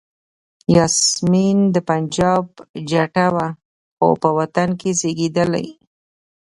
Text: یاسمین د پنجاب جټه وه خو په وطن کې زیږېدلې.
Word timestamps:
یاسمین 0.75 1.57
د 1.75 1.77
پنجاب 1.89 2.45
جټه 2.89 3.25
وه 3.35 3.47
خو 3.95 4.07
په 4.21 4.29
وطن 4.37 4.69
کې 4.79 4.89
زیږېدلې. 4.99 5.67